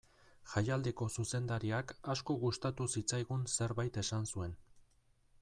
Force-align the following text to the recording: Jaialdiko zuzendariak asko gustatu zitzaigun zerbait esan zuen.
Jaialdiko 0.51 1.07
zuzendariak 1.15 1.93
asko 2.15 2.37
gustatu 2.45 2.89
zitzaigun 2.95 3.45
zerbait 3.59 4.01
esan 4.05 4.29
zuen. 4.35 4.59